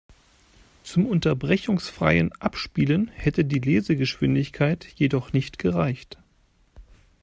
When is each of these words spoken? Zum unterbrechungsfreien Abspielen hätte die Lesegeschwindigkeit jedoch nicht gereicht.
Zum 0.81 1.05
unterbrechungsfreien 1.05 2.31
Abspielen 2.39 3.09
hätte 3.13 3.45
die 3.45 3.59
Lesegeschwindigkeit 3.59 4.83
jedoch 4.95 5.31
nicht 5.31 5.59
gereicht. 5.59 6.17